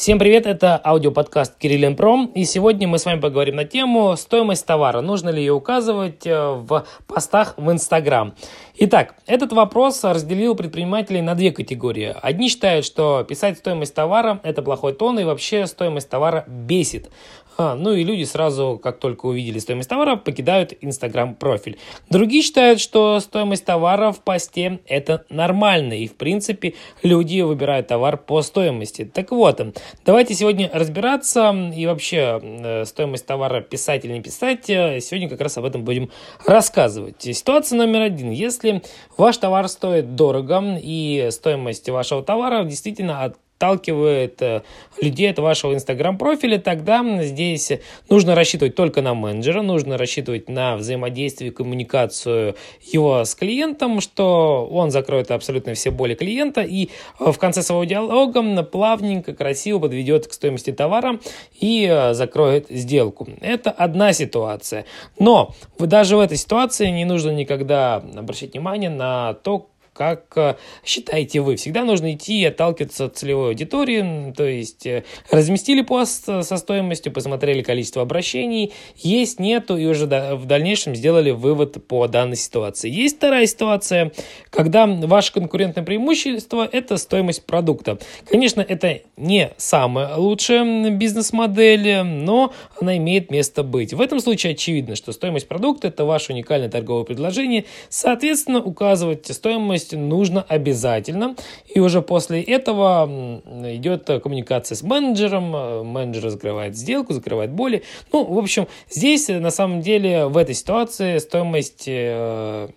[0.00, 4.64] Всем привет, это аудиоподкаст Кириллин Пром, и сегодня мы с вами поговорим на тему стоимость
[4.64, 5.02] товара.
[5.02, 8.32] Нужно ли ее указывать э, в постах в Инстаграм?
[8.78, 12.16] Итак, этот вопрос разделил предпринимателей на две категории.
[12.22, 17.10] Одни считают, что писать стоимость товара– это плохой тон, и вообще стоимость товара бесит.
[17.56, 21.78] А, ну и люди сразу, как только увидели стоимость товара, покидают Инстаграм профиль.
[22.08, 28.16] Другие считают, что стоимость товара в посте– это нормально, и в принципе люди выбирают товар
[28.16, 29.04] по стоимости.
[29.04, 29.60] Так вот,
[30.06, 34.64] давайте сегодня разбираться и вообще э, стоимость товара писать или не писать.
[34.66, 36.10] Сегодня как раз об этом будем
[36.46, 37.22] рассказывать.
[37.22, 38.30] Ситуация номер один.
[38.30, 38.82] Если
[39.16, 44.62] ваш товар стоит дорого и стоимость вашего товара действительно от отталкивает э,
[45.00, 47.72] людей от вашего инстаграм-профиля, тогда здесь
[48.08, 54.90] нужно рассчитывать только на менеджера, нужно рассчитывать на взаимодействие, коммуникацию его с клиентом, что он
[54.90, 56.88] закроет абсолютно все боли клиента и
[57.18, 61.20] э, в конце своего диалога плавненько, красиво подведет к стоимости товара
[61.60, 63.28] и э, закроет сделку.
[63.42, 64.86] Это одна ситуация.
[65.18, 69.68] Но даже в этой ситуации не нужно никогда обращать внимание на то,
[70.00, 71.56] как э, считаете вы.
[71.56, 77.12] Всегда нужно идти и отталкиваться от целевой аудитории, то есть э, разместили пост со стоимостью,
[77.12, 82.88] посмотрели количество обращений, есть, нету, и уже в дальнейшем сделали вывод по данной ситуации.
[82.88, 84.12] Есть вторая ситуация,
[84.48, 87.98] когда ваше конкурентное преимущество– это стоимость продукта.
[88.26, 93.92] Конечно, это не самая лучшая бизнес-модель, но она имеет место быть.
[93.92, 99.89] В этом случае очевидно, что стоимость продукта– это ваше уникальное торговое предложение, соответственно, указывать стоимость
[99.90, 101.36] есть нужно обязательно.
[101.66, 107.82] И уже после этого идет коммуникация с менеджером, э, менеджер закрывает сделку, закрывает боли.
[108.12, 112.68] Ну, в общем, здесь на самом деле в этой ситуации стоимость э,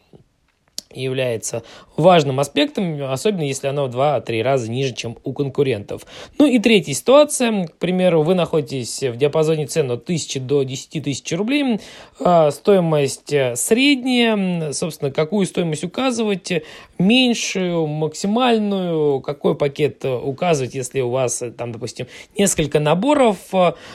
[0.93, 1.63] является
[1.97, 6.05] важным аспектом, особенно если оно в 2-3 раза ниже, чем у конкурентов.
[6.39, 11.03] Ну и третья ситуация, к примеру, вы находитесь в диапазоне цен от 1000 до 10
[11.03, 11.79] тысяч рублей,
[12.19, 16.51] а, стоимость средняя, собственно, какую стоимость указывать,
[16.97, 22.07] меньшую, максимальную, какой пакет указывать, если у вас там, допустим,
[22.37, 23.37] несколько наборов,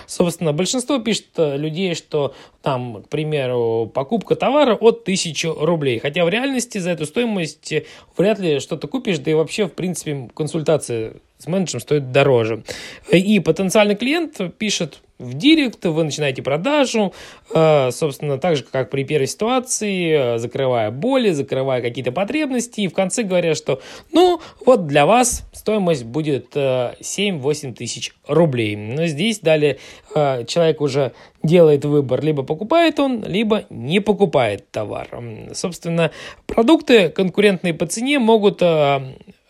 [0.07, 6.29] собственно, большинство пишет людей, что там, к примеру, покупка товара от 1000 рублей, хотя в
[6.29, 7.75] реальности за эту стоимость
[8.17, 12.65] вряд ли что-то купишь, да и вообще, в принципе, консультация с менеджером стоит дороже.
[13.13, 17.13] И потенциальный клиент пишет в директ, вы начинаете продажу,
[17.53, 22.89] э, собственно, так же, как при первой ситуации, э, закрывая боли, закрывая какие-то потребности, и
[22.89, 23.81] в конце говорят, что,
[24.13, 28.77] ну, вот для вас стоимость будет 7-8 э, тысяч рублей.
[28.77, 29.79] Но здесь далее
[30.15, 31.13] человек уже
[31.43, 35.09] делает выбор, либо покупает он, либо не покупает товар.
[35.53, 36.11] Собственно,
[36.47, 38.63] продукты конкурентные по цене могут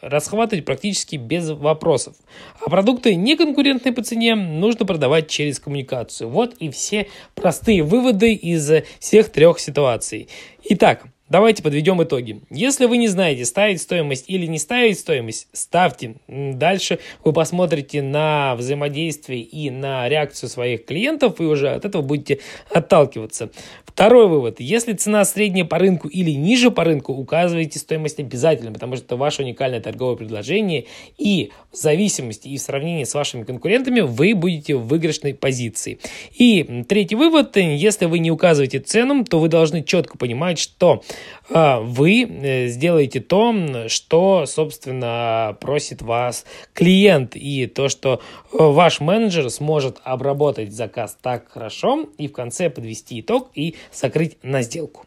[0.00, 2.16] расхватывать практически без вопросов.
[2.60, 6.28] А продукты неконкурентные по цене нужно продавать через коммуникацию.
[6.28, 8.70] Вот и все простые выводы из
[9.00, 10.28] всех трех ситуаций.
[10.64, 12.40] Итак, Давайте подведем итоги.
[12.48, 16.14] Если вы не знаете, ставить стоимость или не ставить стоимость, ставьте.
[16.26, 22.38] Дальше вы посмотрите на взаимодействие и на реакцию своих клиентов, и уже от этого будете
[22.72, 23.50] отталкиваться.
[23.84, 24.60] Второй вывод.
[24.60, 29.16] Если цена средняя по рынку или ниже по рынку, указывайте стоимость обязательно, потому что это
[29.16, 30.86] ваше уникальное торговое предложение,
[31.18, 35.98] и в зависимости и в сравнении с вашими конкурентами вы будете в выигрышной позиции.
[36.38, 37.56] И третий вывод.
[37.56, 41.02] Если вы не указываете цену, то вы должны четко понимать, что
[41.50, 48.20] вы э, сделаете то, что, собственно, просит вас клиент, и то, что
[48.52, 54.36] э, ваш менеджер сможет обработать заказ так хорошо и в конце подвести итог и закрыть
[54.42, 55.06] на сделку.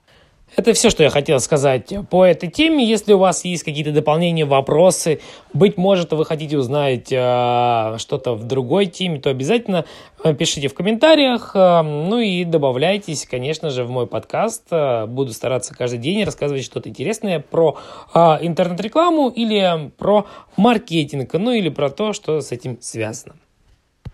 [0.58, 2.86] Это все, что я хотел сказать по этой теме.
[2.86, 5.22] Если у вас есть какие-то дополнения, вопросы,
[5.54, 9.86] быть может, вы хотите узнать э, что-то в другой теме, то обязательно
[10.24, 11.52] э, пишите в комментариях.
[11.56, 14.64] Э, ну и добавляйтесь, конечно же, в мой подкаст.
[14.72, 17.78] Э, буду стараться каждый день рассказывать что-то интересное про
[18.14, 23.36] э, интернет-рекламу или про маркетинг, ну или про то, что с этим связано.